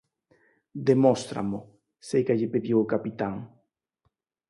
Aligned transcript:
Demóstramo 0.87 1.57
–seica 1.65 2.37
lle 2.37 2.51
pediu 2.53 2.77
o 2.79 2.89
capitán. 2.93 3.35